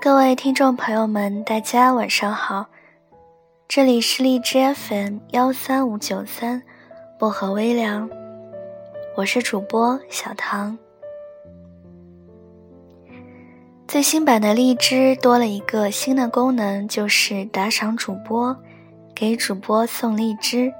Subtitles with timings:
[0.00, 2.66] 各位听众朋友们，大家晚上好，
[3.66, 6.62] 这里是荔枝 FM 幺三五九三
[7.18, 8.08] 薄荷微凉，
[9.16, 10.78] 我是主播小唐。
[13.88, 18.56] 最新版的荔枝多了一个新的功能，就是打赏主播，
[19.16, 20.72] 给主播送荔枝。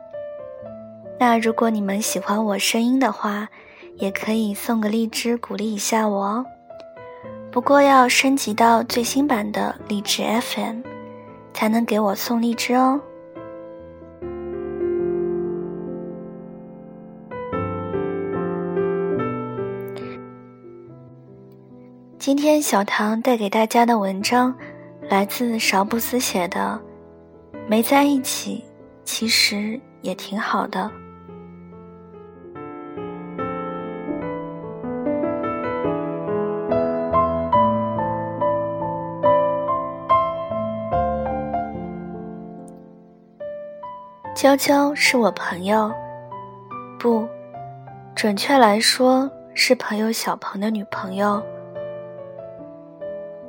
[1.18, 3.48] 那如果你们喜欢我声音的话，
[3.96, 6.46] 也可以送个荔枝鼓励一下我哦。
[7.58, 10.80] 不过要升级到最新版的荔枝 FM，
[11.52, 13.00] 才能给我送荔枝哦。
[22.16, 24.54] 今天小唐带给大家的文章，
[25.08, 26.80] 来自勺布斯写的
[27.68, 28.64] 《没在一起，
[29.02, 30.88] 其实也挺好的》。
[44.38, 45.92] 娇娇是我朋友，
[46.96, 47.28] 不，
[48.14, 51.44] 准确来说是朋友小鹏的女朋友。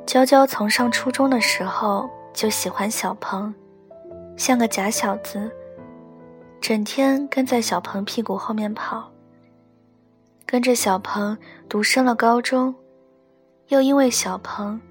[0.03, 3.53] 娇娇从上初中的时候就喜欢小鹏，
[4.35, 5.51] 像个假小子，
[6.59, 9.11] 整天跟在小鹏屁股后面跑。
[10.43, 11.37] 跟着小鹏
[11.69, 12.73] 读升了高中，
[13.67, 14.81] 又因为小鹏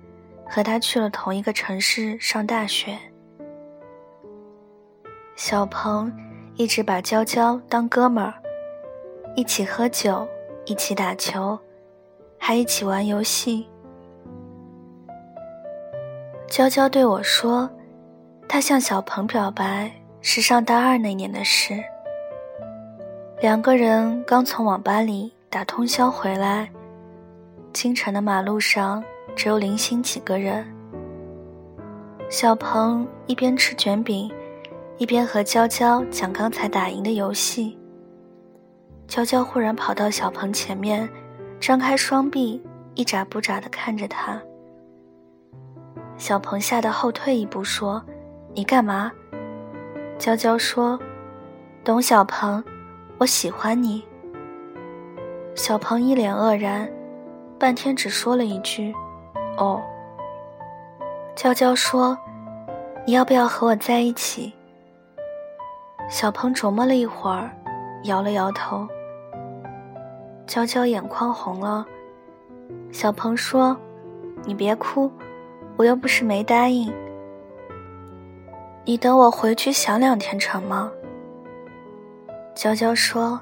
[0.48, 2.96] 和他去了同一个城市上大学。
[5.39, 6.12] 小鹏
[6.56, 8.34] 一直把娇娇当哥们儿，
[9.36, 10.27] 一起喝酒，
[10.67, 11.56] 一起打球，
[12.36, 13.64] 还一起玩游戏。
[16.48, 17.70] 娇娇对我说
[18.48, 19.89] ：“她向小鹏表白
[20.20, 21.73] 是上大二那年的事。
[23.41, 26.69] 两个人刚从网吧里打通宵回来，
[27.73, 29.05] 清晨的马路上
[29.36, 30.67] 只有零星几个人。
[32.29, 34.29] 小鹏一边吃卷饼。”
[34.98, 37.79] 一边和娇娇讲刚才打赢的游戏，
[39.07, 41.09] 娇娇忽然跑到小鹏前面，
[41.61, 42.61] 张开双臂，
[42.95, 44.42] 一眨不眨地看着他。
[46.17, 48.05] 小鹏吓得后退一步，说
[48.53, 49.13] ：“你干嘛？”
[50.19, 50.98] 娇娇说
[51.85, 52.63] ：“董小鹏，
[53.19, 54.03] 我喜欢你。”
[55.55, 56.91] 小鹏一脸愕然，
[57.57, 58.92] 半天只说了一句
[59.59, 59.80] ：“哦。”
[61.36, 62.19] 娇娇说
[63.07, 64.53] ：“你要不要和我在一起？”
[66.08, 67.51] 小鹏琢磨了一会儿，
[68.05, 68.89] 摇了摇头。
[70.46, 71.86] 娇娇眼眶红了。
[72.91, 73.77] 小鹏说
[74.45, 75.13] ：“你别哭，
[75.77, 76.91] 我又不是没答应。
[78.86, 80.91] 你等我回去想两天成吗？”
[82.57, 83.39] 娇娇说：“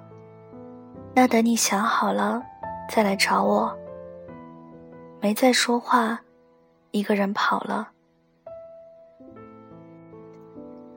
[1.15, 2.43] 那等你想好了，
[2.91, 3.73] 再来找我。”
[5.23, 6.21] 没再说话，
[6.91, 7.91] 一个人跑了。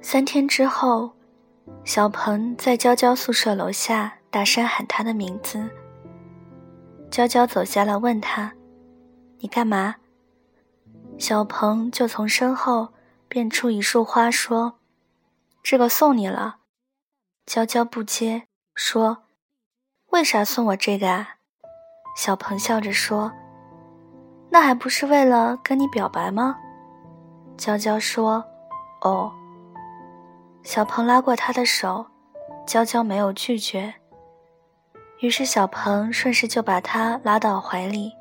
[0.02, 1.12] 三天之后。
[1.84, 5.70] 小鹏在娇娇宿舍楼下大声喊她的名字。
[7.10, 8.54] 娇娇走下来问他
[9.40, 9.96] ：“你干嘛？”
[11.18, 12.90] 小鹏就从身后
[13.28, 14.80] 变出一束花，说
[15.64, 16.58] ：“这个送你了。”
[17.48, 18.44] 娇娇不接，
[18.76, 19.24] 说
[20.12, 21.38] ：“为啥送我这个啊？”
[22.16, 23.32] 小鹏笑着说
[24.52, 26.56] ：“那还不是为了跟你表白吗？”
[27.58, 28.46] 娇娇说
[29.02, 29.34] ：“哦。”
[30.64, 32.06] 小鹏拉过她的手，
[32.66, 33.94] 娇娇没有拒绝。
[35.20, 38.12] 于是小鹏顺势就把她拉到怀里。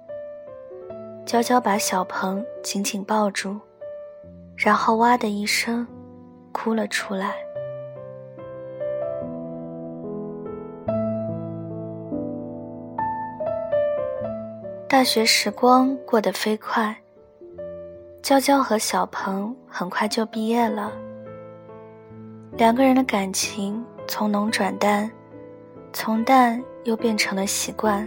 [1.26, 3.60] 娇娇把小鹏紧紧抱住，
[4.56, 5.86] 然后哇的一声，
[6.52, 7.34] 哭了出来。
[14.88, 16.96] 大学时光过得飞快，
[18.22, 20.90] 娇娇和小鹏很快就毕业了。
[22.58, 25.08] 两个人的感情从浓转淡，
[25.92, 28.06] 从淡又变成了习惯。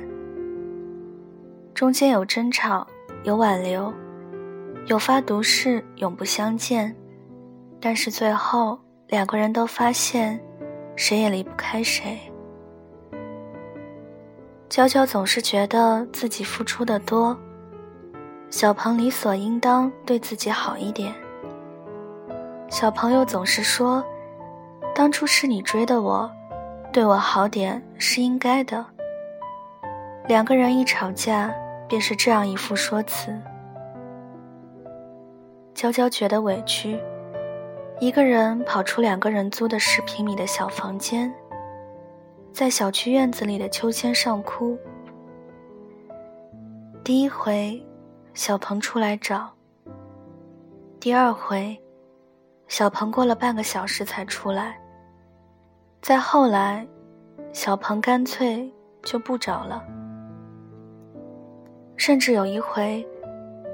[1.73, 2.85] 中间有争吵，
[3.23, 3.93] 有挽留，
[4.87, 6.93] 有发毒誓永不相见，
[7.79, 8.77] 但是最后
[9.07, 10.37] 两个人都发现，
[10.97, 12.19] 谁也离不开谁。
[14.67, 17.39] 娇娇总是觉得自己付出的多，
[18.49, 21.15] 小鹏理所应当对自己好一点。
[22.69, 24.03] 小朋友总是说。
[24.93, 26.29] 当初是你追的我，
[26.91, 28.85] 对我好点是应该的。
[30.27, 31.53] 两个人一吵架，
[31.87, 33.35] 便是这样一副说辞。
[35.73, 36.99] 娇娇觉得委屈，
[37.99, 41.33] 一个人跑出两个人租的十平米的小房间，
[42.53, 44.77] 在小区院子里的秋千上哭。
[47.03, 47.81] 第一回，
[48.33, 49.49] 小鹏出来找，
[50.99, 51.81] 第二回，
[52.67, 54.77] 小鹏过了半个小时才出来。
[56.01, 56.85] 再后来，
[57.53, 59.83] 小鹏干脆就不找了。
[61.95, 63.07] 甚至有一回，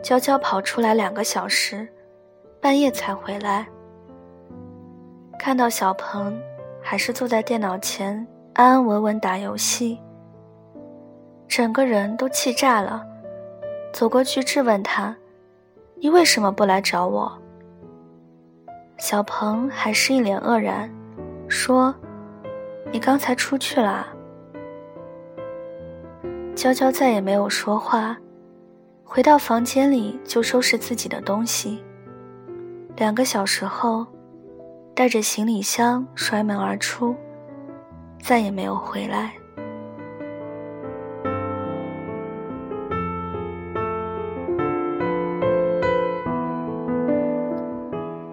[0.03, 1.87] 娇娇跑出来两个小时，
[2.59, 3.65] 半夜才回来。
[5.39, 6.37] 看到小鹏，
[6.81, 9.97] 还是坐在电脑前安安稳稳打游戏，
[11.47, 13.05] 整个人都气炸了，
[13.93, 15.15] 走过去质问他
[15.95, 17.41] ：“你为什么不来找我？”
[18.99, 20.93] 小鹏还是一脸愕然，
[21.47, 21.95] 说
[22.91, 24.07] ：“你刚才出去了。”
[26.55, 28.17] 娇娇再也没有说话，
[29.03, 31.83] 回到房间里就收拾自己的东西。
[32.95, 34.05] 两个小时后。
[34.97, 37.15] 带着行李箱摔门而出，
[38.19, 39.31] 再也没有回来。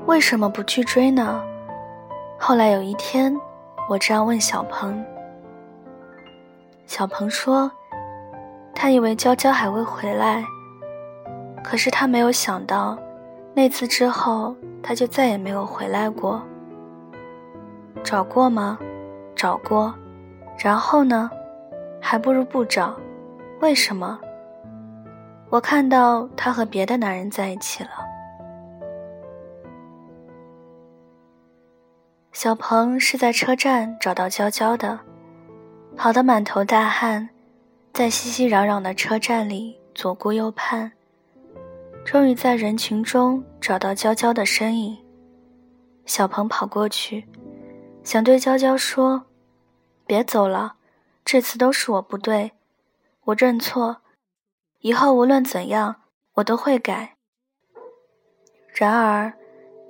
[0.06, 1.44] 为什么不去追呢？
[2.38, 3.38] 后来有一天，
[3.86, 5.04] 我这样问小鹏，
[6.86, 7.70] 小鹏说，
[8.74, 10.42] 他以为娇娇还会回来，
[11.62, 12.98] 可是他没有想到，
[13.52, 16.42] 那次之后，他就再也没有回来过。
[18.02, 18.78] 找过吗？
[19.36, 19.94] 找过，
[20.58, 21.30] 然后呢？
[22.00, 22.94] 还不如不找。
[23.60, 24.18] 为什么？
[25.50, 27.90] 我看到他和别的男人在一起了。
[32.34, 34.98] 小鹏是在车站找到娇娇的，
[35.96, 37.30] 跑得满头大汗，
[37.92, 40.90] 在熙熙攘攘的车站里左顾右盼，
[42.04, 44.98] 终于在人群中找到娇娇的身影。
[46.06, 47.24] 小鹏跑过去。
[48.02, 49.24] 想对娇娇说
[50.04, 50.74] ：“别走了，
[51.24, 52.52] 这次都是我不对，
[53.26, 54.02] 我认错，
[54.80, 56.02] 以后无论怎样，
[56.34, 57.14] 我都会改。”
[58.74, 59.32] 然而，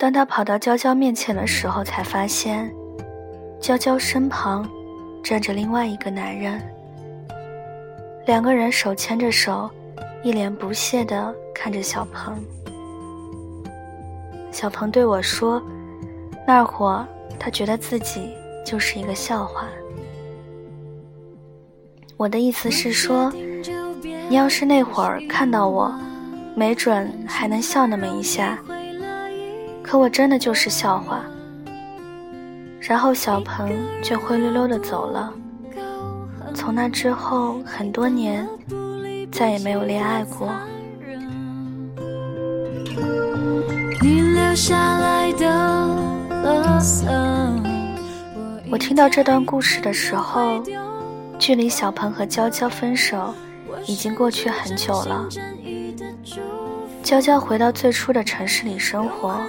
[0.04, 2.70] 当他跑到娇娇面前的时候，才发现，
[3.58, 4.68] 娇娇身旁
[5.22, 6.60] 站着另外一个男人，
[8.26, 9.70] 两个人手牵着手，
[10.22, 12.38] 一脸不屑地看着小鹏。
[14.52, 15.58] 小鹏对我说
[16.46, 17.06] ：“那会儿。”
[17.40, 18.28] 他觉得自己
[18.62, 19.66] 就是一个笑话。
[22.18, 23.32] 我的意思是说，
[24.28, 25.98] 你要是那会儿看到我，
[26.54, 28.58] 没准还能笑那么一下。
[29.84, 31.20] 可我真的就是笑话。
[32.80, 33.70] 然后小鹏
[34.02, 35.32] 就灰溜溜的走了。
[36.54, 38.48] 从那之后很多年，
[39.30, 40.50] 再也没有恋爱过。
[44.02, 46.04] 你留下来的。
[48.70, 50.62] 我听到这段故事的时候，
[51.38, 53.32] 距离小鹏和娇娇分手
[53.86, 55.26] 已经过去很久了。
[57.02, 59.40] 娇娇回到最初的城市里生活，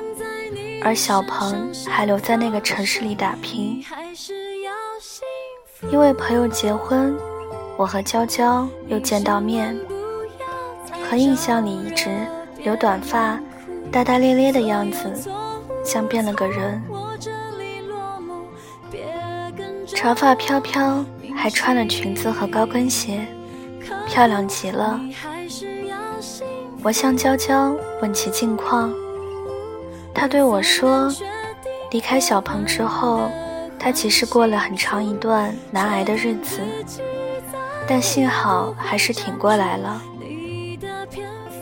[0.83, 3.83] 而小鹏还留在那个城市里打拼。
[5.91, 7.15] 因为朋友结婚，
[7.77, 9.77] 我和娇娇又见到面，
[11.09, 12.09] 和印象里一直
[12.63, 13.39] 留短发、
[13.91, 15.29] 大大咧咧的样子。
[15.83, 16.81] 像变了个人，
[19.85, 23.27] 长发飘飘，还穿了裙子和高跟鞋，
[24.07, 24.99] 漂亮极了。
[26.81, 28.91] 我向娇娇问起近况，
[30.25, 31.07] 他对我说
[31.93, 33.29] ：“离开小鹏之后，
[33.77, 36.61] 他其实过了很长一段难挨的日子，
[37.87, 40.01] 但幸好还是挺过来了。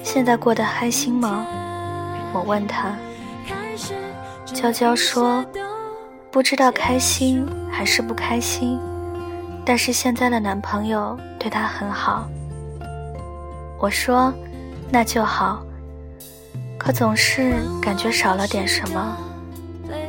[0.02, 1.46] 现在过得开心吗？”
[2.32, 2.96] 我问他。
[4.46, 5.44] 娇娇说
[6.32, 8.80] ：“不知道开心还是不开心，
[9.66, 12.30] 但是现在的男朋友对她很好。”
[13.78, 14.34] 我说
[14.90, 15.62] ：“那就好。”
[16.84, 19.18] 可总是感觉少了点什么。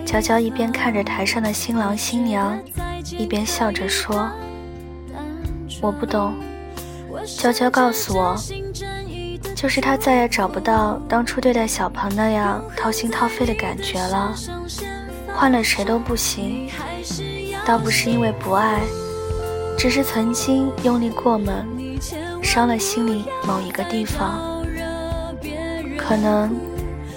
[0.04, 2.58] 娇娇一边看着台上的新郎新娘，
[3.16, 4.30] 一边笑着说
[5.80, 6.34] ：“我不懂。”
[7.38, 8.36] 娇娇告诉我。
[9.54, 14.34] 就是他再也找不到当初对待小鹏那样掏心掏肺的感觉了，
[15.34, 16.68] 换了谁都不行。
[17.64, 18.80] 倒不是因为不爱，
[19.78, 21.66] 只是曾经用力过猛，
[22.42, 24.53] 伤了心里某一个地方。
[26.06, 26.54] 可能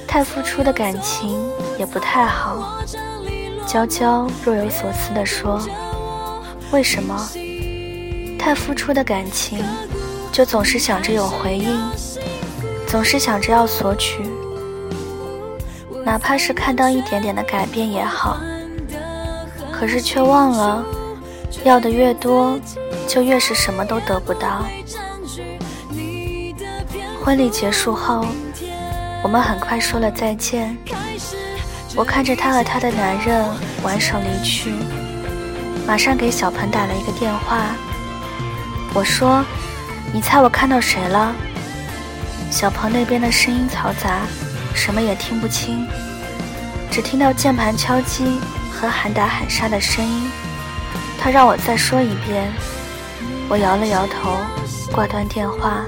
[0.08, 1.38] 太付出的感情
[1.78, 2.82] 也不太好。
[3.66, 5.62] 娇娇若有所思地说
[6.72, 7.30] ：“为什么？
[8.40, 9.62] 太付出的感情，
[10.32, 11.78] 就总是想着有回应。”
[12.88, 14.24] 总是想着要索取，
[16.06, 18.38] 哪怕是看到一点点的改变也好。
[19.70, 20.82] 可是却忘了，
[21.66, 22.58] 要的越多，
[23.06, 24.66] 就越是什么都得不到。
[27.22, 28.26] 婚礼结束后，
[29.28, 30.78] 我们很快说了再见。
[31.98, 33.46] 我看着他和他的男人
[33.84, 34.72] 挽手离去，
[35.86, 37.76] 马上给小鹏打了一个电话。
[38.94, 39.44] 我说
[40.16, 41.36] ：“你猜我看到谁了？”
[42.50, 44.22] 小鹏那边的声音嘈杂，
[44.74, 45.86] 什么也听不清，
[46.90, 48.40] 只听到键盘敲击
[48.72, 50.32] 和喊打喊杀的声音。
[51.20, 52.50] 他让我再说一遍，
[53.50, 54.38] 我摇了摇头，
[54.94, 55.84] 挂断电话。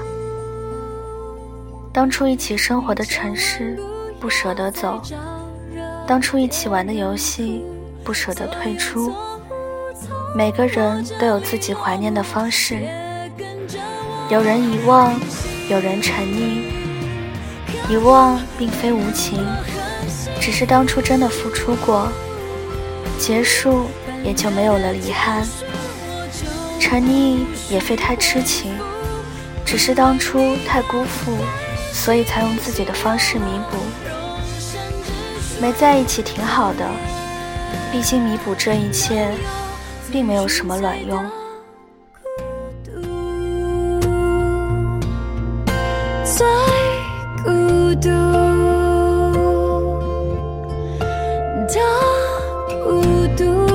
[1.92, 3.76] 当初一起生活的城市，
[4.20, 5.02] 不舍得走。
[6.06, 7.64] 当初一起玩的游戏，
[8.04, 9.12] 不舍得退出。
[10.34, 12.86] 每个人都有自己怀念的方式，
[14.28, 15.12] 有人遗忘，
[15.68, 16.62] 有人沉溺。
[17.88, 19.44] 遗忘并非无情，
[20.40, 22.06] 只是当初真的付出过，
[23.18, 23.86] 结束
[24.22, 25.44] 也就没有了遗憾。
[26.78, 28.72] 沉溺也非太痴情，
[29.66, 31.36] 只是当初太辜负，
[31.92, 33.76] 所以才用自己的方式弥补。
[35.60, 36.88] 没在一起挺好的
[37.92, 39.30] 毕竟弥补这一切
[40.10, 41.22] 并没有什么卵用。
[46.24, 46.46] 最
[47.44, 48.08] 孤独
[51.68, 51.78] 的
[52.84, 53.02] 孤
[53.36, 53.69] 独。